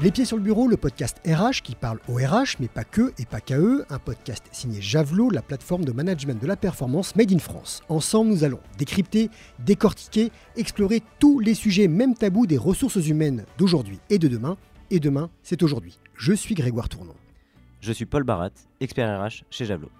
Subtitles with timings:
[0.00, 3.12] Les pieds sur le bureau, le podcast RH qui parle au RH, mais pas que
[3.18, 7.16] et pas qu'à eux, un podcast signé Javelot, la plateforme de management de la performance
[7.16, 7.82] made in France.
[7.88, 13.98] Ensemble, nous allons décrypter, décortiquer, explorer tous les sujets, même tabous des ressources humaines d'aujourd'hui
[14.08, 14.56] et de demain.
[14.92, 15.98] Et demain, c'est aujourd'hui.
[16.14, 17.14] Je suis Grégoire Tournon.
[17.80, 19.90] Je suis Paul Barat, expert RH chez Javelot.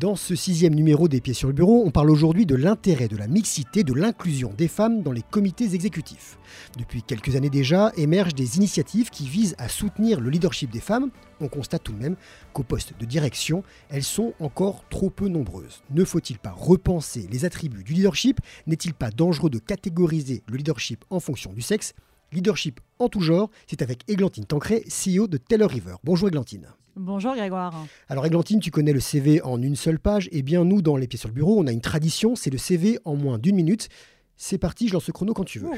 [0.00, 3.16] Dans ce sixième numéro des Pieds sur le Bureau, on parle aujourd'hui de l'intérêt de
[3.16, 6.36] la mixité, de l'inclusion des femmes dans les comités exécutifs.
[6.76, 11.10] Depuis quelques années déjà, émergent des initiatives qui visent à soutenir le leadership des femmes.
[11.40, 12.16] On constate tout de même
[12.52, 15.84] qu'au poste de direction, elles sont encore trop peu nombreuses.
[15.90, 18.40] Ne faut-il pas repenser les attributs du leadership?
[18.66, 21.94] N'est-il pas dangereux de catégoriser le leadership en fonction du sexe?
[22.34, 25.94] Leadership en tout genre, c'est avec Églantine Tancré, CEO de Taylor River.
[26.04, 26.68] Bonjour Églantine.
[26.96, 27.74] Bonjour Grégoire.
[28.08, 30.28] Alors Églantine, tu connais le CV en une seule page.
[30.32, 32.58] Eh bien nous, dans Les Pieds sur le Bureau, on a une tradition, c'est le
[32.58, 33.88] CV en moins d'une minute.
[34.36, 35.68] C'est parti, je lance le chrono quand tu veux.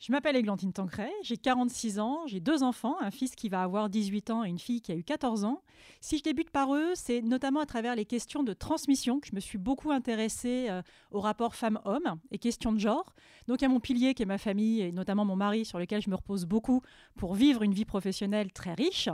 [0.00, 3.90] Je m'appelle Églantine Tancret, j'ai 46 ans, j'ai deux enfants, un fils qui va avoir
[3.90, 5.60] 18 ans et une fille qui a eu 14 ans.
[6.00, 9.34] Si je débute par eux, c'est notamment à travers les questions de transmission que je
[9.34, 10.80] me suis beaucoup intéressée euh,
[11.10, 13.14] au rapport femmes-hommes et questions de genre.
[13.46, 16.08] Donc a mon pilier qui est ma famille et notamment mon mari sur lequel je
[16.08, 16.80] me repose beaucoup
[17.14, 19.10] pour vivre une vie professionnelle très riche.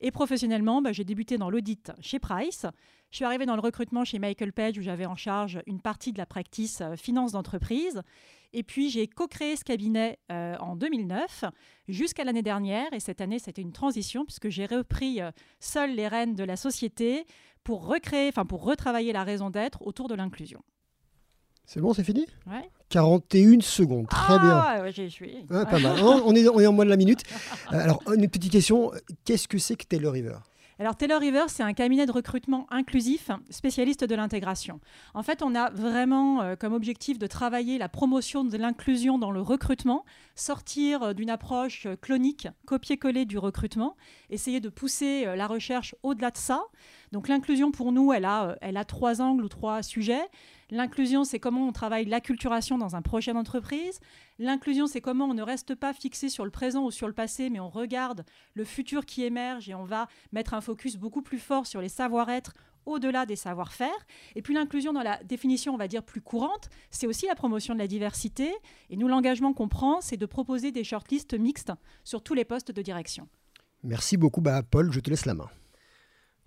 [0.00, 2.64] Et professionnellement, bah, j'ai débuté dans l'audit chez Price.
[3.10, 6.12] Je suis arrivée dans le recrutement chez Michael Page où j'avais en charge une partie
[6.12, 8.00] de la practice euh, finance d'entreprise.
[8.52, 11.44] Et puis j'ai co-créé ce cabinet euh, en 2009
[11.88, 12.92] jusqu'à l'année dernière.
[12.92, 16.56] Et cette année, c'était une transition puisque j'ai repris euh, seul les rênes de la
[16.56, 17.26] société
[17.62, 20.62] pour recréer, enfin pour retravailler la raison d'être autour de l'inclusion.
[21.66, 22.26] C'est bon, c'est fini?
[22.48, 22.68] Ouais.
[22.88, 24.82] 41 secondes, très ah, bien.
[24.82, 25.44] Ouais, j'y suis.
[25.44, 26.02] Pas mal.
[26.02, 27.22] on, est, on est en moins de la minute.
[27.72, 28.90] Euh, alors, une petite question.
[29.24, 30.38] Qu'est-ce que c'est que Taylor River?
[30.80, 34.80] Alors Taylor River, c'est un cabinet de recrutement inclusif, spécialiste de l'intégration.
[35.12, 39.30] En fait, on a vraiment euh, comme objectif de travailler la promotion de l'inclusion dans
[39.30, 43.94] le recrutement, sortir euh, d'une approche euh, clonique, copier-coller du recrutement,
[44.30, 46.62] essayer de pousser la recherche au-delà de ça.
[47.12, 50.22] Donc l'inclusion pour nous, elle a, elle a trois angles ou trois sujets.
[50.70, 53.98] L'inclusion, c'est comment on travaille l'acculturation dans un projet d'entreprise.
[54.38, 57.50] L'inclusion, c'est comment on ne reste pas fixé sur le présent ou sur le passé,
[57.50, 61.40] mais on regarde le futur qui émerge et on va mettre un focus beaucoup plus
[61.40, 62.52] fort sur les savoir-être
[62.86, 64.06] au-delà des savoir-faire.
[64.36, 67.74] Et puis l'inclusion dans la définition, on va dire, plus courante, c'est aussi la promotion
[67.74, 68.52] de la diversité.
[68.88, 71.72] Et nous, l'engagement qu'on prend, c'est de proposer des shortlists mixtes
[72.04, 73.28] sur tous les postes de direction.
[73.82, 75.48] Merci beaucoup, bah, Paul, je te laisse la main.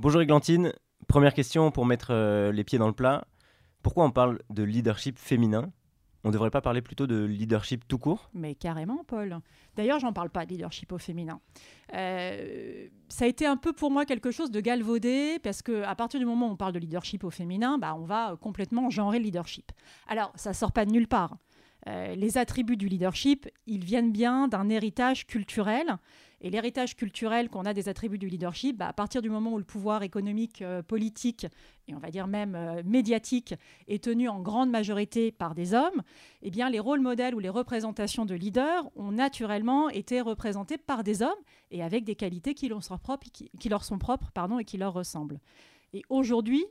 [0.03, 0.73] Bonjour Églantine,
[1.07, 3.25] première question pour mettre euh, les pieds dans le plat.
[3.83, 5.71] Pourquoi on parle de leadership féminin?
[6.25, 8.29] On ne devrait pas parler plutôt de leadership tout court?
[8.33, 9.39] Mais carrément, Paul.
[9.77, 11.39] D'ailleurs, j'en parle pas de leadership au féminin.
[11.93, 16.19] Euh, ça a été un peu pour moi quelque chose de galvaudé, parce qu'à partir
[16.19, 19.23] du moment où on parle de leadership au féminin, bah, on va complètement genrer le
[19.23, 19.71] leadership.
[20.09, 21.37] Alors, ça sort pas de nulle part.
[21.87, 25.97] Euh, les attributs du leadership, ils viennent bien d'un héritage culturel
[26.43, 29.57] et l'héritage culturel qu'on a des attributs du leadership, bah, à partir du moment où
[29.57, 31.47] le pouvoir économique, euh, politique
[31.87, 33.55] et on va dire même euh, médiatique
[33.87, 36.03] est tenu en grande majorité par des hommes,
[36.41, 41.03] eh bien les rôles modèles ou les représentations de leaders ont naturellement été représentés par
[41.03, 41.31] des hommes
[41.71, 42.97] et avec des qualités qui leur sont
[43.97, 45.39] propres, pardon, et qui leur ressemblent.
[45.93, 46.65] Et aujourd'hui,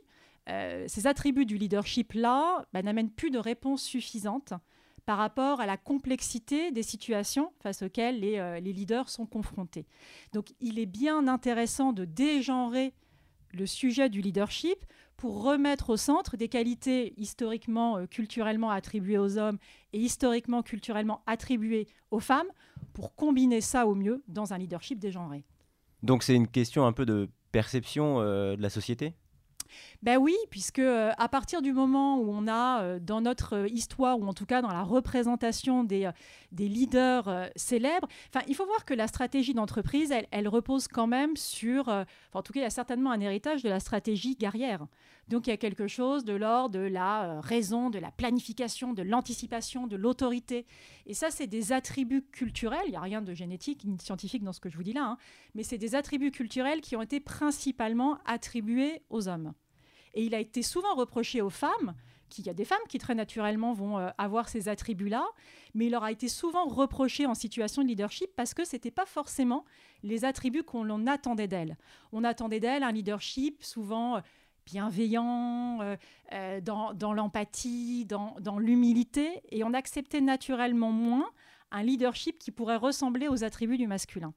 [0.49, 4.53] euh, ces attributs du leadership-là bah, n'amènent plus de réponse suffisante
[5.05, 9.85] par rapport à la complexité des situations face auxquelles euh, les, leaders sont confrontés.
[10.33, 12.93] Donc il est bien intéressant de dégenrer
[13.53, 14.85] le sujet du leadership
[15.17, 19.57] pour remettre au centre des qualités historiquement, euh, culturellement attribuées aux hommes
[19.91, 22.47] et historiquement, culturellement attribuées aux femmes,
[22.93, 25.43] pour combiner ça au mieux dans un leadership dégenré.
[26.01, 29.13] Donc c'est une question un peu de perception euh, de la société?
[30.01, 33.67] Ben oui, puisque euh, à partir du moment où on a euh, dans notre euh,
[33.67, 36.09] histoire, ou en tout cas dans la représentation des,
[36.51, 38.07] leaders célèbres,
[38.47, 42.53] il faut voir que la stratégie d'entreprise, elle, elle, repose quand même sur, en tout
[42.53, 44.85] cas, il y a certainement un héritage de la stratégie guerrière.
[45.29, 49.01] Donc il y a quelque chose de l'ordre de la raison, de la planification, de
[49.01, 50.65] l'anticipation, de l'autorité.
[51.05, 52.83] Et ça, c'est des attributs culturels.
[52.85, 54.93] Il n'y a rien de génétique ni de scientifique dans ce que je vous dis
[54.93, 55.17] là, hein,
[55.55, 59.53] mais c'est des attributs culturels qui ont été principalement attribués aux hommes.
[60.13, 61.95] Et il a été souvent reproché aux femmes,
[62.29, 65.25] qu'il y a des femmes qui très naturellement vont euh, avoir ces attributs-là,
[65.75, 68.91] mais il leur a été souvent reproché en situation de leadership parce que ce n'était
[68.91, 69.65] pas forcément
[70.01, 71.77] les attributs qu'on attendait d'elles.
[72.11, 74.21] On attendait d'elles un leadership souvent euh,
[74.65, 81.29] bienveillant, euh, dans, l'empathie, dans, l'humilité, et on acceptait naturellement moins
[81.71, 84.33] un leadership qui pourrait ressembler aux attributs du masculin.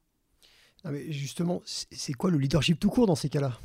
[0.83, 3.57] Ah, mais justement, c'est quoi le leadership tout court dans ces cas-là?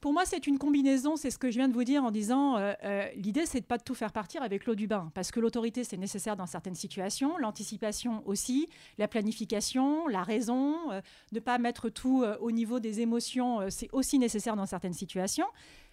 [0.00, 2.56] Pour moi, c'est une combinaison, c'est ce que je viens de vous dire en disant
[2.56, 5.40] euh, euh, l'idée, c'est de pas tout faire partir avec l'eau du bain, parce que
[5.40, 11.00] l'autorité, c'est nécessaire dans certaines situations, l'anticipation aussi, la planification, la raison, euh,
[11.32, 15.46] ne pas mettre tout au niveau des émotions, c'est aussi nécessaire dans certaines situations,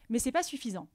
[0.09, 0.87] mais c'est pas suffisant.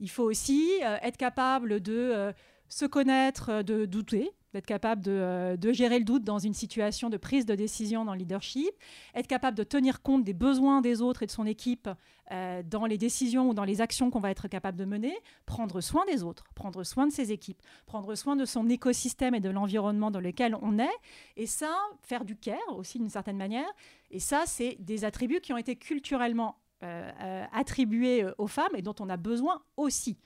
[0.00, 2.32] Il faut aussi être capable de
[2.68, 7.18] se connaître, de douter, d'être capable euh, de, gérer le doute dans une situation de
[7.18, 8.70] prise de décision dans le leadership,
[9.14, 11.90] être capable de tenir compte des besoins des autres et de son équipe
[12.32, 15.14] euh, dans les décisions ou dans les actions qu'on va être capable de mener,
[15.44, 19.40] prendre soin des autres, prendre soin de ses équipes, prendre soin de son écosystème et
[19.40, 20.96] de l'environnement dans lequel on est,
[21.36, 23.68] et ça, faire du care aussi d'une certaine manière,
[24.10, 28.94] et ça, c'est des attributs qui ont été culturellement euh, attribués aux femmes et dont
[29.00, 30.16] on a besoin aussi.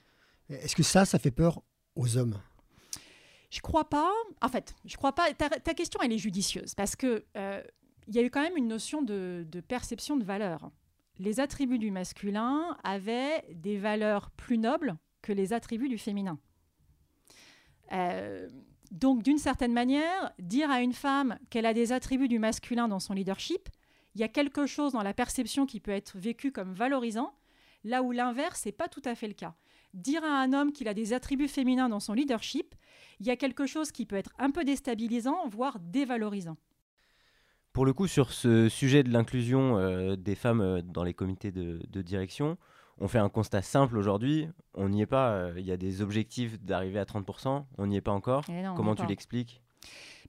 [0.48, 1.62] Est-ce que ça, ça fait peur
[1.96, 2.38] aux hommes?
[3.50, 4.10] Je crois pas.
[4.40, 5.32] En fait, je crois pas.
[5.34, 7.62] Ta, question, elle est judicieuse parce que euh,
[8.06, 10.70] il y a eu quand même une notion de, perception de valeur.
[11.18, 16.38] Les attributs du masculin avaient des valeurs plus nobles que les attributs du féminin.
[17.92, 18.48] Euh,
[18.90, 23.00] donc, d'une certaine manière, dire à une femme qu'elle a des attributs du masculin dans
[23.00, 23.68] son leadership,
[24.14, 27.32] il y a quelque chose dans la perception qui peut être vécu comme valorisant,
[27.84, 29.54] là où l'inverse n'est pas tout à fait le cas.
[29.94, 32.74] Dire à un homme qu'il a des attributs féminins dans son leadership,
[33.18, 36.56] il y a quelque chose qui peut être un peu déstabilisant, voire dévalorisant.
[37.72, 41.52] Pour le coup, sur ce sujet de l'inclusion euh, des femmes euh, dans les comités
[41.52, 42.56] de, direction,
[42.98, 44.48] on fait un constat simple aujourd'hui.
[44.74, 45.30] On n'y est pas.
[45.30, 47.64] Euh, il y a des objectifs d'arriver à 30%.
[47.78, 48.44] On n'y est pas encore.
[48.48, 49.62] Eh Comment tu l'expliques?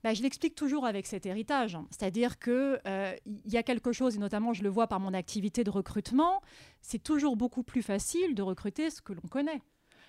[0.02, 1.78] Bah, je l'explique toujours avec cet héritage.
[1.90, 2.80] C'est-à-dire qu'il
[3.26, 6.42] il y a quelque chose, et notamment je le vois par mon activité de recrutement,
[6.80, 9.62] c'est toujours beaucoup plus facile de recruter ce que l'on connaît.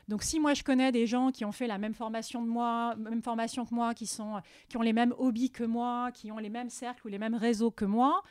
[0.07, 2.95] Donc si moi je connais des gens qui ont fait la même formation de moi,
[2.97, 6.69] même formation que moi, qui ont les mêmes hobbies que moi, qui ont les mêmes
[6.69, 8.21] cercles ou les mêmes réseaux que moi,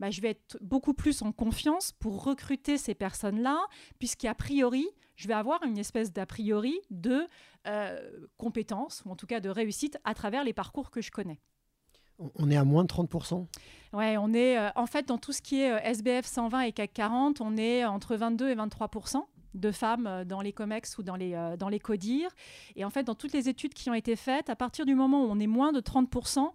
[0.00, 3.58] bah, je vais être beaucoup plus en confiance pour recruter ces personnes-là,
[3.98, 4.86] puisqu'a priori,
[5.16, 7.26] je vais avoir une espèce d'a priori de
[7.66, 11.40] euh, compétence, ou en tout cas de réussite, à travers les parcours que je connais.
[12.36, 13.46] On est à moins de 30%
[13.94, 16.72] Ouais, on est euh, en fait dans tout ce qui est euh, SBF 120 et
[16.72, 19.24] CAC 40, on est entre 22 et 23%
[19.54, 22.30] de femmes euh, dans les COMEX ou dans les, euh, dans les CODIR.
[22.76, 25.24] Et en fait, dans toutes les études qui ont été faites, à partir du moment
[25.24, 26.50] où on est moins de 30%,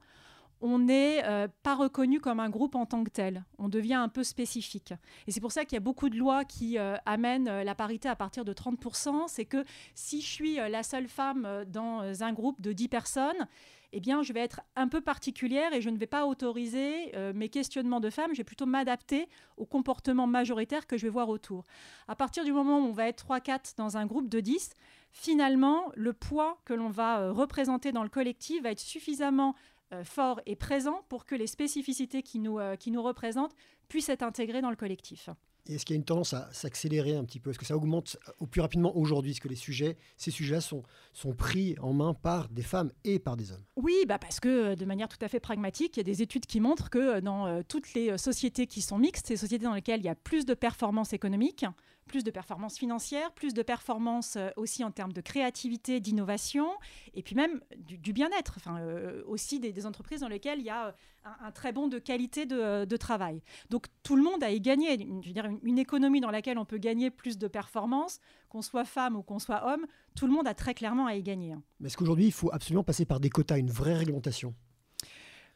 [0.61, 3.45] on n'est euh, pas reconnu comme un groupe en tant que tel.
[3.57, 4.93] On devient un peu spécifique.
[5.27, 8.15] Et c'est pour ça qu'il y a beaucoup de lois qui amènent la parité à
[8.15, 9.27] partir de 30%.
[9.27, 9.63] C'est que
[9.95, 13.47] si je suis la seule femme dans un groupe de 10 personnes,
[13.93, 17.31] eh bien, je vais être un peu particulière et je ne vais pas autoriser euh,
[17.33, 21.29] mes questionnements de femmes, je vais plutôt m'adapter au comportement majoritaire que je vais voir
[21.29, 21.63] autour.
[22.07, 24.71] À partir du moment où on va être 3-4 dans un groupe de 10,
[25.11, 29.76] finalement, le poids que l'on va euh, représenter dans le collectif va être suffisamment euh,
[30.03, 33.55] fort et présent pour que les spécificités qui nous, qui nous représentent
[33.87, 35.29] puissent être intégrées dans le collectif.
[35.69, 37.49] Est-ce qu'il y a une tendance à s'accélérer un petit peu?
[37.49, 40.83] Est-ce que ça augmente au plus rapidement aujourd'hui Est-ce que les sujets, ces sujets-là sont,
[41.13, 43.63] sont pris en main par des femmes et par des hommes?
[43.75, 46.21] Oui, bah parce que euh, de manière tout à fait pragmatique, il y a des
[46.21, 49.65] études qui montrent que euh, dans euh, toutes les sociétés qui sont mixtes, ces sociétés
[49.65, 51.65] dans lesquelles il y a plus de performance économique,
[52.07, 56.67] plus de performance financière, plus de performance aussi en termes de créativité, d'innovation,
[57.13, 58.81] et puis même du, bien-être, enfin,
[59.27, 60.95] aussi des, entreprises dans lesquelles il y a
[61.41, 63.41] un, très bon de qualité de, travail.
[63.69, 64.97] Donc tout le monde a y gagné.
[65.21, 68.19] Je veux dire, une, économie dans laquelle on peut gagner plus de performance,
[68.49, 71.21] qu'on soit femme ou qu'on soit homme, tout le monde a très clairement à y
[71.21, 71.53] gagner.
[71.53, 71.61] Hein.
[71.79, 74.55] Mais est-ce qu'aujourd'hui, il faut absolument passer par des quotas, une vraie réglementation?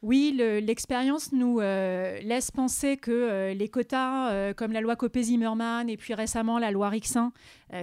[0.02, 5.88] Oui, l'expérience nous euh, laisse penser que euh, les quotas, euh, comme la loi Copé-Zimmermann
[5.88, 7.32] et puis récemment la loi Rixin,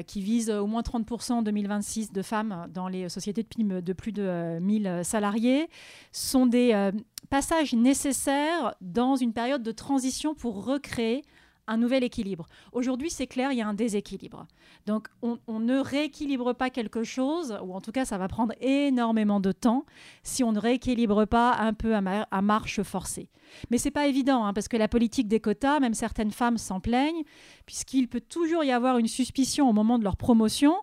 [0.05, 4.11] qui vise au moins 30% en 2026 de femmes dans les sociétés de, de plus
[4.11, 5.67] de 1000 salariés,
[6.11, 6.91] sont des
[7.31, 11.23] passages nécessaires dans une période de transition pour recréer
[11.69, 12.47] un nouvel équilibre.
[12.71, 14.47] Aujourd'hui, c'est clair, il y a un déséquilibre.
[14.85, 19.39] Donc, on, ne rééquilibre pas quelque chose, ou en tout cas, ça va prendre énormément
[19.39, 19.85] de temps
[20.23, 23.29] si on ne rééquilibre pas un peu à, marche forcée.
[23.69, 26.79] Mais c'est pas évident, hein, parce que la politique des quotas, même certaines femmes s'en
[26.79, 27.23] plaignent,
[27.65, 30.73] puisqu'il peut toujours y avoir une suspicion au moment de leur promotion.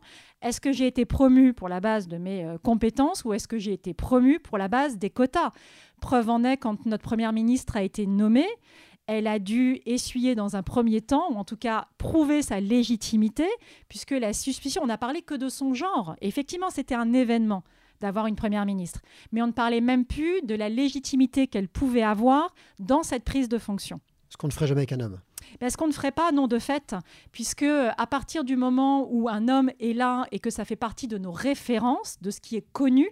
[0.42, 3.58] Est-ce que j'ai été promue pour la base de mes euh, compétences ou est-ce que
[3.58, 5.50] j'ai été promue pour la base des quotas?
[6.00, 8.48] Preuve en est quand notre première ministre a été nommée,
[9.06, 13.46] elle a dû essuyer dans un premier temps, ou en tout cas prouver sa légitimité,
[13.88, 16.16] puisque la suspicion, on n'a parlé que de son genre.
[16.20, 17.62] effectivement, c'était un événement
[18.00, 19.00] d'avoir une première ministre.
[19.32, 23.48] Mais on ne parlait même plus de la légitimité qu'elle pouvait avoir dans cette prise
[23.48, 24.00] de fonction.
[24.28, 25.20] Ce qu'on ne ferait jamais avec un homme.
[25.60, 26.94] Ben, ce qu'on ne ferait pas, non, de fait,
[27.32, 31.08] puisque à partir du moment où un homme est là et que ça fait partie
[31.08, 33.08] de nos références, de ce qui est connu,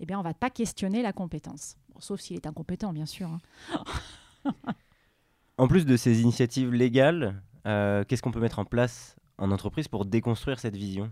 [0.00, 1.76] eh bien, on ne va pas questionner la compétence.
[2.00, 3.28] sauf s'il est incompétent, bien sûr.
[3.28, 3.84] Hein.
[5.56, 10.04] En plus de ces initiatives légales, Qu'est-ce qu'on peut mettre en place en entreprise pour
[10.04, 11.10] déconstruire cette vision?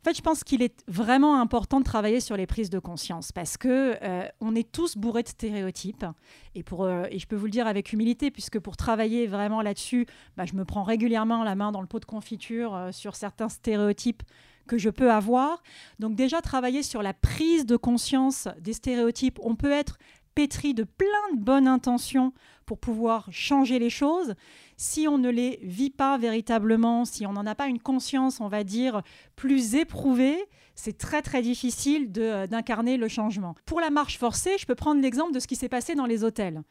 [0.00, 3.32] En fait, je pense qu'il est vraiment important de travailler sur les prises de conscience
[3.32, 6.06] parce que euh, on est tous bourrés de stéréotypes.
[6.54, 9.60] Et, pour, euh, et je peux vous le dire avec humilité, puisque pour travailler vraiment
[9.60, 13.16] là-dessus, bah, je me prends régulièrement la main dans le pot de confiture euh, sur
[13.16, 14.22] certains stéréotypes
[14.68, 15.62] que je peux avoir.
[15.98, 19.40] Donc déjà, travailler sur la prise de conscience des stéréotypes.
[19.42, 19.98] On peut être
[20.38, 22.32] pétri de plein de bonnes intentions
[22.64, 24.36] pour pouvoir changer les choses.
[24.76, 28.46] Si on ne les vit pas véritablement, si on n'en a pas une conscience, on
[28.46, 29.02] va dire,
[29.34, 30.38] plus éprouvée,
[30.76, 33.56] c'est très très difficile d'incarner le changement.
[33.66, 36.22] Pour la marche forcée, je peux prendre l'exemple de ce qui s'est passé dans les
[36.22, 36.62] hôtels.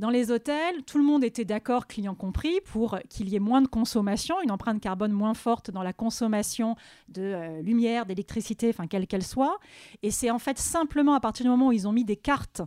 [0.00, 3.62] Dans les hôtels, tout le monde était d'accord, clients compris, pour qu'il y ait moins
[3.62, 6.74] de consommation, une empreinte carbone moins forte dans la consommation
[7.08, 9.58] de euh, lumière, d'électricité, enfin quelle qu'elle soit.
[10.02, 12.62] Et c'est en fait simplement à partir du moment où ils ont mis des cartes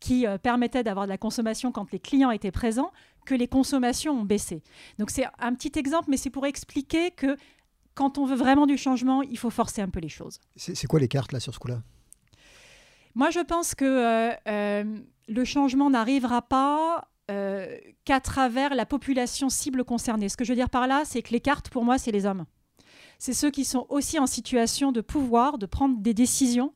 [0.00, 2.90] qui euh, permettaient d'avoir de la consommation quand les clients étaient présents
[3.26, 4.64] que les consommations ont baissé.
[4.98, 7.36] Donc c'est un petit exemple, mais c'est pour expliquer que
[7.94, 10.40] quand on veut vraiment du changement, il faut forcer un peu les choses.
[10.56, 11.82] C'est quoi les cartes là sur ce coup-là?
[13.14, 14.84] Moi, je pense que euh, euh,
[15.28, 20.28] le changement n'arrivera pas euh, qu'à travers la population cible concernée.
[20.28, 22.24] Ce que je veux dire par là, c'est que les cartes, pour moi, c'est les
[22.24, 22.46] hommes.
[23.18, 26.72] C'est ceux qui sont aussi en situation de pouvoir, de prendre des décisions,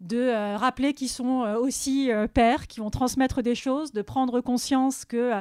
[0.00, 5.40] de rappeler qu'ils sont aussi pères, qui vont transmettre des choses, de prendre conscience que,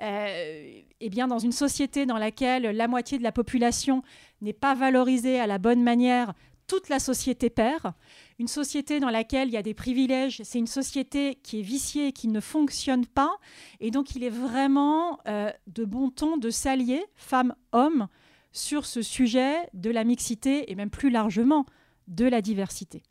[0.00, 4.02] eh bien, dans une société dans laquelle la moitié de la population
[4.40, 6.34] n'est pas valorisée à la bonne manière,
[6.66, 7.92] toute la société perd.
[8.38, 12.12] Une société dans laquelle il y a des privilèges, c'est une société qui est viciée,
[12.12, 13.36] qui ne fonctionne pas.
[13.80, 18.08] Et donc, il est vraiment euh, de bon ton de s'allier, femmes, hommes,
[18.52, 21.66] sur ce sujet de la mixité et même plus largement
[22.08, 23.02] de la diversité.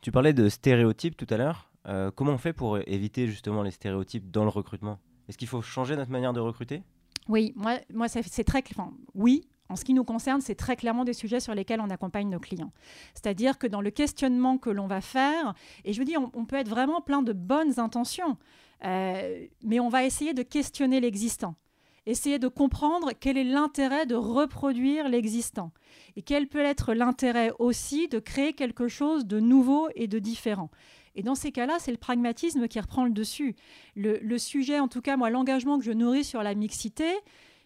[0.00, 1.70] Tu parlais de stéréotypes tout à l'heure.
[1.86, 4.98] Euh, comment on fait pour éviter justement les stéréotypes dans le recrutement?
[5.28, 6.82] Est-ce qu'il faut changer notre manière de recruter?
[7.28, 8.88] Oui, moi, moi c'est très clair.
[9.14, 12.28] oui, en ce qui nous concerne, c'est très clairement des sujets sur lesquels on accompagne
[12.28, 12.72] nos clients.
[13.14, 16.56] C'est-à-dire que dans le questionnement que l'on va faire, et je vous dis, on, peut
[16.56, 18.36] être vraiment plein de bonnes intentions,
[18.84, 21.56] euh, mais on va essayer de questionner l'existant
[22.04, 25.70] essayer de comprendre quel est l'intérêt de reproduire l'existant
[26.16, 30.68] et quel peut être l'intérêt aussi de créer quelque chose de nouveau et de différent.
[31.14, 33.54] Et dans ces cas-là, c'est le pragmatisme qui reprend le dessus.
[33.94, 37.06] Le, le, sujet, en tout cas, moi, l'engagement que je nourris sur la mixité,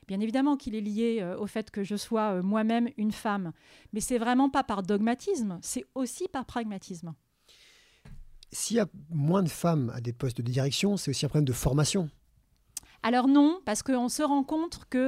[0.06, 3.52] Bien évidemment qu'il est lié euh, au fait que je sois euh, moi-même une femme,
[3.92, 7.14] mais c'est vraiment pas par dogmatisme, c'est aussi par pragmatisme.
[8.52, 11.44] S'il y a moins de femmes à des postes de direction, c'est aussi un problème
[11.44, 12.08] de formation.
[13.02, 15.00] Alors non, parce qu'on se rend compte qu'il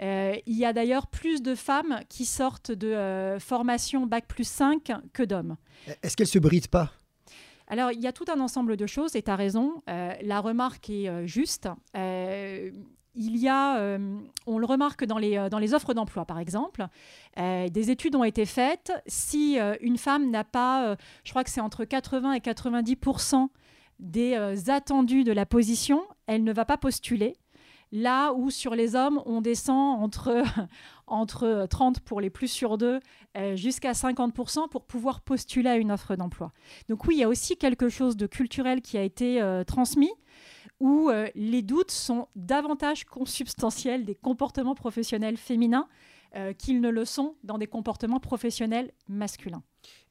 [0.00, 5.22] euh, y a d'ailleurs plus de femmes qui sortent de formation Bac plus 5 que
[5.22, 5.56] d'hommes.
[6.02, 6.92] Est-ce qu'elles ne se brident pas?
[7.66, 10.90] Alors, il y a tout un ensemble de choses, et tu as raison, la remarque
[10.90, 11.68] est juste
[13.16, 16.38] il y a, euh, on le remarque dans les, euh, dans les offres d'emploi par
[16.38, 16.86] exemple,
[17.38, 18.92] euh, des études ont été faites.
[19.06, 23.48] Si une femme n'a pas, je crois que c'est entre 80 et 90%
[24.00, 24.36] des
[24.68, 27.36] attendus de la position, elle ne va pas postuler.
[27.92, 30.42] Là où sur les hommes, on descend entre,
[31.06, 32.98] entre 30 pour les plus sur deux
[33.54, 36.52] jusqu'à 50% pour pouvoir postuler à une offre d'emploi.
[36.88, 40.10] Donc oui, il y a aussi quelque chose de culturel qui a été transmis
[40.80, 45.88] où euh, les doutes sont davantage consubstantiels des comportements professionnels féminins
[46.36, 49.62] euh, qu'ils ne le sont dans des comportements professionnels masculins.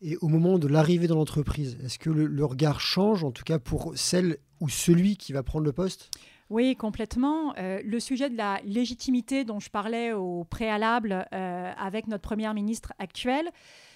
[0.01, 3.59] Et au moment de l'arrivée dans l'entreprise, est-ce que le, regard change, en tout cas
[3.59, 6.11] pour celle ou celui qui va prendre le poste?
[6.49, 7.53] Oui, complètement.
[7.57, 12.93] Euh, le sujet de la légitimité dont je parlais au préalable avec notre première ministre
[12.99, 13.49] actuelle,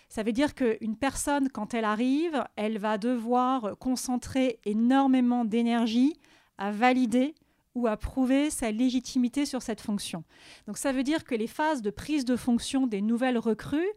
[0.09, 6.15] ça veut dire qu'une personne, quand elle arrive, elle va devoir concentrer énormément d'énergie
[6.57, 7.35] à valider
[7.75, 10.23] ou à prouver sa légitimité sur cette fonction.
[10.65, 13.87] Donc ça veut dire que les phases de prise de fonction des nouvelles recrues,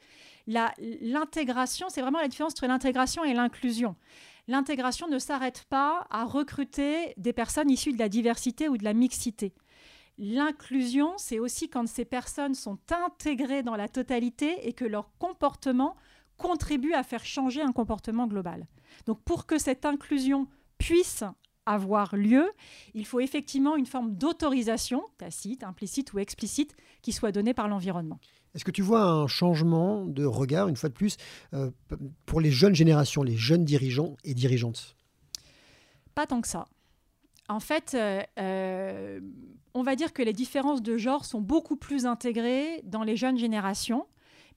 [0.47, 3.97] l'intégration, c'est vraiment la différence entre l'intégration et l'inclusion.
[4.49, 8.93] L'intégration ne s'arrête pas à recruter des personnes issues de la diversité ou de la
[8.93, 9.55] mixité.
[10.19, 15.97] L'inclusion, c'est aussi quand ces personnes sont intégrées dans la totalité et que leur comportement
[16.37, 18.67] contribue à faire changer un comportement global.
[19.07, 20.49] Donc pour que cette inclusion
[20.79, 21.25] puisse
[21.73, 22.51] avoir lieu,
[22.95, 28.19] il faut effectivement une forme d'autorisation, tacite, implicite ou explicite, qui soit donnée par l'environnement.
[28.55, 31.17] Est-ce que tu vois un changement de regard, une fois de plus,
[31.55, 31.71] euh,
[32.27, 34.97] pour les jeunes générations, les jeunes dirigeants et dirigeantes?
[36.15, 36.67] Pas tant que ça.
[37.49, 39.21] En fait, euh, euh,
[39.75, 43.39] on va dire que les différences de genre sont beaucoup plus intégrées dans les jeunes
[43.39, 44.07] générations,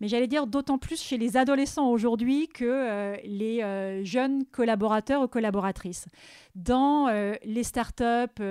[0.04, 5.22] mais j'allais dire d'autant plus chez les adolescents aujourd'hui que euh, les euh, jeunes collaborateurs
[5.22, 6.08] ou collaboratrices.
[6.56, 8.44] Dans euh, les startups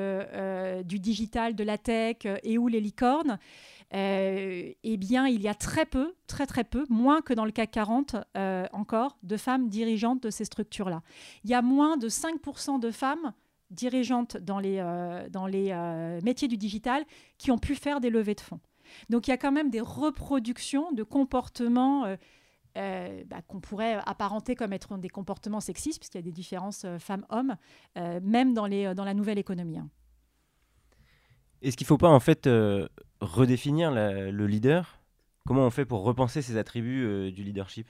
[0.86, 3.38] du digital, de la tech et ou les licornes,
[3.92, 7.72] eh bien, il y a très peu, très très peu, moins que dans le CAC
[7.72, 8.16] 40
[8.72, 11.02] encore, de femmes dirigeantes de ces structures-là.
[11.44, 13.34] Il y a moins de 5% de femmes
[13.70, 14.82] dirigeantes dans les,
[15.30, 15.74] dans les
[16.24, 17.04] métiers du digital
[17.36, 18.60] qui ont pu faire des levées de fonds.
[19.10, 22.16] Donc il y a quand même des reproductions de comportements euh,
[22.76, 26.84] euh, bah, qu'on pourrait apparenter comme être des comportements sexistes, puisqu'il y a des différences
[26.84, 27.56] euh, femmes-hommes,
[27.96, 29.78] même dans, les, dans la nouvelle économie.
[29.78, 29.88] Hein.
[31.60, 32.48] Est-ce qu'il ne faut pas en fait
[33.20, 34.98] redéfinir le leader?
[35.46, 37.86] Comment on fait pour repenser ces attributs du leadership?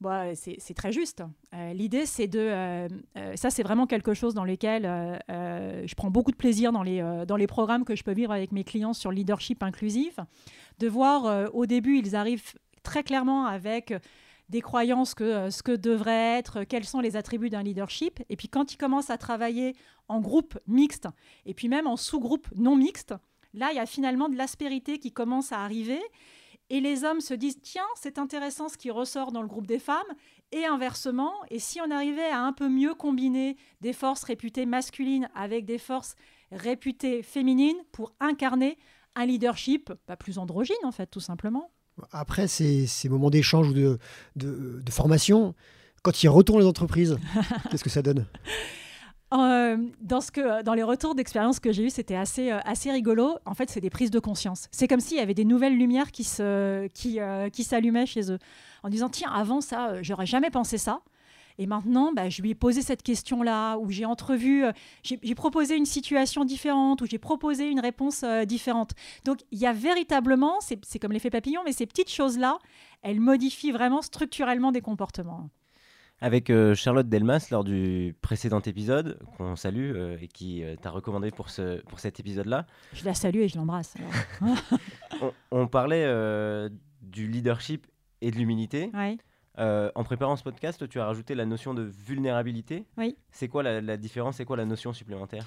[0.00, 1.22] Bah, c'est très juste.
[1.54, 2.38] Euh, l'idée, c'est de...
[2.40, 2.88] Euh,
[3.36, 4.84] ça, c'est vraiment quelque chose dans lequel
[5.28, 8.52] je prends beaucoup de plaisir dans les, dans les programmes que je peux vivre avec
[8.52, 10.18] mes clients sur leadership inclusif,
[10.78, 13.94] de voir au début, ils arrivent très clairement avec
[14.50, 18.22] des croyances que ce que devrait être, quels sont les attributs d'un leadership.
[18.28, 19.74] Et puis quand ils commencent à travailler
[20.08, 21.08] en groupe mixte,
[21.46, 23.14] et puis même en sous-groupe non mixte,
[23.54, 26.00] là, il y a finalement de l'aspérité qui commence à arriver.
[26.70, 29.78] Et les hommes se disent, tiens, c'est intéressant ce qui ressort dans le groupe des
[29.78, 30.02] femmes,
[30.52, 35.28] et inversement, et si on arrivait à un peu mieux combiner des forces réputées masculines
[35.34, 36.14] avec des forces
[36.52, 38.78] réputées féminines pour incarner
[39.14, 41.70] un leadership pas plus androgyne, en fait, tout simplement.
[42.12, 43.98] Après ces, ces moments d'échange ou de,
[44.36, 45.54] de, de formation,
[46.02, 47.18] quand ils retournent les entreprises,
[47.70, 48.26] qu'est-ce que ça donne?
[49.34, 53.36] Euh, dans, les retours d'expérience que j'ai eu, c'était assez, euh, assez rigolo.
[53.46, 54.68] En fait, c'est des prises de conscience.
[54.70, 56.88] C'est comme s'il y avait des nouvelles lumières qui, euh,
[57.52, 58.38] s'allumaient chez eux.
[58.82, 61.00] En disant, tiens, avant ça, j'aurais jamais pensé ça.
[61.58, 64.64] Et maintenant, bah, je lui ai posé cette question-là, où j'ai entrevu,
[65.04, 68.90] j'ai, proposé une situation différente, où j'ai proposé une réponse différente.
[69.24, 72.58] Donc, il y a véritablement, c'est comme l'effet papillon, mais ces petites choses-là,
[73.02, 75.48] elles modifient vraiment structurellement des comportements
[76.20, 80.90] avec euh, Charlotte Delmas lors du précédent épisode, qu'on salue euh, et qui euh, t'a
[80.90, 82.66] recommandé pour, ce, pour cet épisode-là.
[82.92, 83.94] Je la salue et je l'embrasse.
[85.50, 86.06] on, parlait
[87.02, 87.86] du leadership
[88.20, 88.90] et de l'humilité.
[89.58, 92.86] en préparant ce podcast, tu as rajouté la notion de vulnérabilité.
[92.96, 93.16] Oui.
[93.30, 95.46] C'est quoi la, la différence C'est quoi la notion supplémentaire?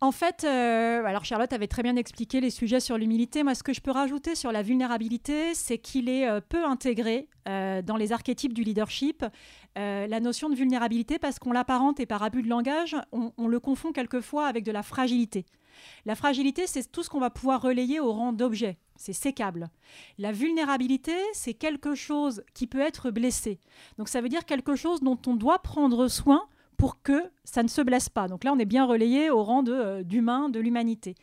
[0.00, 3.42] En fait, euh, alors Charlotte avait très bien expliqué les sujets sur l'humilité.
[3.42, 7.28] Moi, ce que je peux rajouter sur la vulnérabilité, c'est qu'il est, euh, peu intégré
[7.48, 9.24] euh, dans les archétypes du leadership.
[9.74, 13.92] la notion de vulnérabilité, parce qu'on l'apparente et par abus de langage, on, le confond
[13.92, 15.46] quelquefois avec de la fragilité.
[16.04, 18.78] La fragilité, c'est tout ce qu'on va pouvoir relayer au rang d'objet.
[18.96, 19.68] C'est sécable.
[20.18, 23.60] La vulnérabilité, c'est quelque chose qui peut être blessé.
[23.98, 27.68] Donc ça veut dire quelque chose dont on doit prendre soin pour que ça ne
[27.68, 28.28] se blesse pas.
[28.28, 31.16] Donc là, on est bien relayé au rang euh, d'humain, de, l'humanité.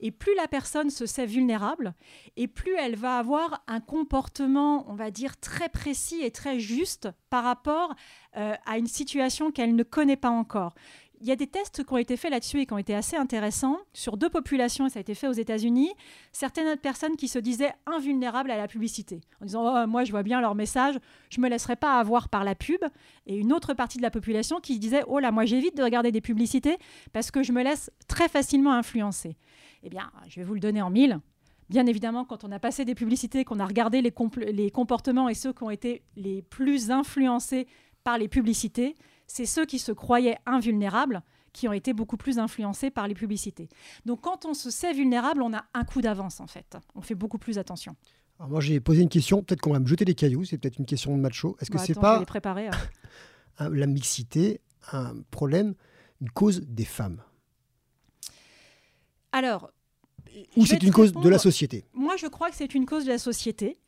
[0.00, 1.94] Et plus la personne se sait vulnérable,
[2.36, 7.08] et plus elle va avoir un comportement, on va dire, très précis et très juste
[7.30, 7.94] par rapport
[8.36, 10.74] euh, à une situation qu'elle ne connaît pas encore
[11.20, 13.16] il y a des tests qui ont été faits là-dessus et qui ont été assez
[13.16, 15.90] intéressants sur deux populations, et ça a été fait aux États-Unis.
[16.32, 20.22] Certaines personnes qui se disaient invulnérables à la publicité, en disant oh, Moi, je vois
[20.22, 20.98] bien leur message,
[21.30, 22.80] je ne me laisserai pas avoir par la pub.
[23.26, 26.12] Et une autre partie de la population qui disait Oh là, moi, j'évite de regarder
[26.12, 26.78] des publicités
[27.12, 29.36] parce que je me laisse très facilement influencer.
[29.82, 31.20] Eh bien, je vais vous le donner en mille.
[31.68, 34.12] Bien évidemment, quand on a passé des publicités, qu'on a regardé les,
[34.52, 37.66] les comportements et ceux qui ont été les plus influencés
[38.04, 38.94] par les publicités,
[39.28, 43.68] c'est ceux qui se croyaient invulnérables qui ont été beaucoup plus influencés par les publicités.
[44.04, 46.76] Donc quand on se sait vulnérable, on a un coup d'avance en fait.
[46.94, 47.94] On fait beaucoup plus attention.
[48.38, 50.78] Alors moi j'ai posé une question, peut-être qu'on va me jeter des cailloux, c'est peut-être
[50.78, 51.56] une question de macho.
[51.60, 52.70] Est-ce que bah, c'est pas hein.
[53.70, 54.60] la mixité
[54.92, 55.74] un problème,
[56.20, 57.22] une cause des femmes?
[59.32, 59.70] Alors,
[60.56, 61.84] ou c'est une cause de la société?
[61.92, 63.78] Moi je crois que c'est une cause de la société.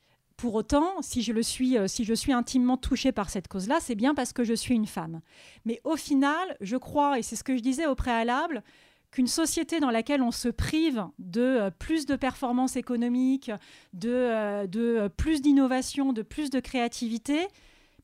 [0.41, 3.77] Pour autant, si je, le suis, euh, si je suis intimement touchée par cette cause-là,
[3.79, 5.21] c'est bien parce que je suis une femme.
[5.67, 8.63] Mais au final, je crois, et c'est ce que je disais au préalable,
[9.11, 13.51] qu'une société dans laquelle on se prive de euh, plus de performances économiques,
[13.93, 17.47] de, euh, de plus d'innovation, de plus de créativité,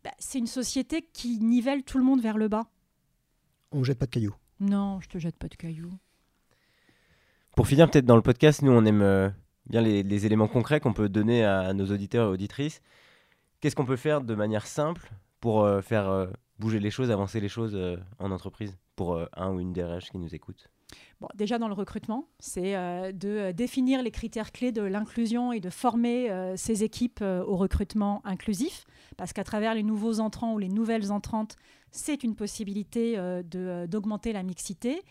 [0.05, 2.67] bah, c'est une société qui nivelle tout le monde vers le bas.
[3.73, 4.37] On ne jette pas de cailloux.
[4.61, 5.95] Non, je te jette pas de cailloux.
[7.57, 9.33] Pour finir, peut-être dans le podcast, nous, on aime
[9.69, 12.81] bien les, éléments concrets qu'on peut donner à, nos auditeurs et auditrices.
[13.61, 16.27] Qu'est-ce qu'on peut faire de manière simple pour euh, faire euh,
[16.59, 20.19] bouger les choses, avancer les choses euh, en entreprise pour un ou une DRH qui
[20.19, 20.69] nous écoute?
[21.21, 22.73] Bon, déjà dans le recrutement, c'est
[23.13, 28.87] de définir les critères clés de l'inclusion et de former ces équipes au recrutement inclusif,
[29.17, 31.57] parce qu'à travers les nouveaux entrants ou les nouvelles entrantes,
[31.91, 35.03] c'est une possibilité euh, euh, d'augmenter la mixité.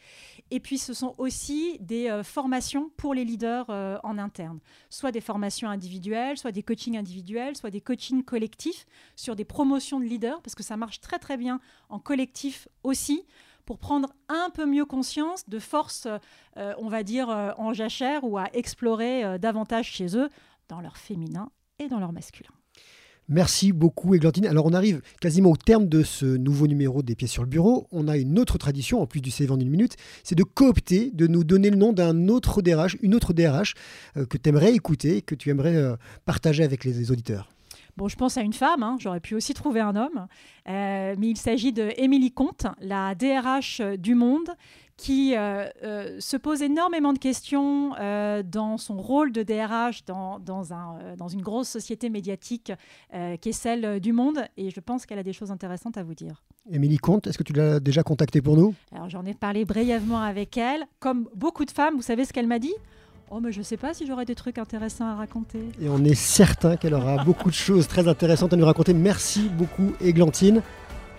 [0.51, 3.69] Et puis, ce sont aussi des euh, formations pour les leaders
[4.03, 9.35] en interne, soit des formations individuelles, soit des coachings individuels, soit des coachings collectifs sur
[9.35, 13.25] des promotions de leaders, parce que ça marche très très bien en collectif aussi
[13.65, 16.07] pour prendre un peu mieux conscience de forces,
[16.55, 20.29] on va dire, en jachère ou à explorer davantage chez eux
[20.67, 22.53] dans leur féminin et dans leur masculin.
[23.27, 24.45] Merci beaucoup, Églantine.
[24.45, 27.87] Alors, on arrive quasiment au terme de ce nouveau numéro des pièces sur le bureau.
[27.91, 31.09] On a une autre tradition, en plus du CV en une minute, c'est de coopter,
[31.11, 33.73] de nous donner le nom d'un autre DRH, une autre DRH
[34.15, 37.49] euh, que tu aimerais écouter, que tu aimerais euh, partager avec les, auditeurs.
[37.97, 38.97] Bon, je pense à une femme, hein.
[38.99, 40.27] j'aurais pu aussi trouver un homme,
[40.67, 44.49] euh, mais il s'agit de Émilie Comte, la DRH du Monde,
[44.97, 50.39] qui euh, euh, se pose énormément de questions euh, dans son rôle de DRH dans,
[50.39, 52.71] dans, un, dans une grosse société médiatique
[53.41, 54.45] qui est celle du monde.
[54.57, 56.43] Et je pense qu'elle a des choses intéressantes à vous dire.
[56.71, 58.73] Émilie Comte, est-ce que tu l'as déjà contactée pour nous?
[58.93, 60.85] Alors j'en ai parlé brièvement avec elle.
[60.99, 62.73] Comme beaucoup de femmes, vous savez ce qu'elle m'a dit?
[63.31, 65.59] Oh, mais je ne sais pas si j'aurai des trucs intéressants à raconter.
[65.81, 68.93] Et on est certain qu'elle aura beaucoup de choses très intéressantes à nous raconter.
[68.93, 70.61] Merci beaucoup, Églantine.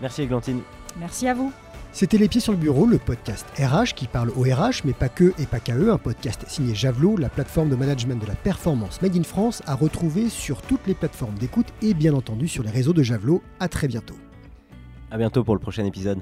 [0.00, 0.60] Merci, Églantine.
[0.98, 1.52] Merci à vous.
[1.96, 5.08] C'était Les Pieds sur le Bureau, le podcast RH qui parle au RH, mais pas
[5.08, 5.90] que et pas qu'à eux.
[5.90, 9.74] Un podcast signé Javelot, la plateforme de management de la performance Made in France, à
[9.74, 13.42] retrouver sur toutes les plateformes d'écoute et bien entendu sur les réseaux de Javelot.
[13.60, 14.16] À très bientôt.
[15.10, 16.18] À bientôt pour le prochain épisode.